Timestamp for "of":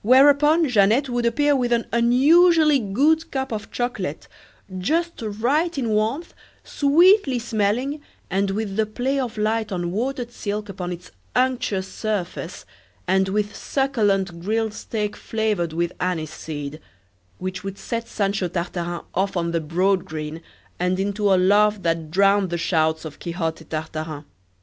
3.52-3.70, 9.20-9.36, 23.04-23.18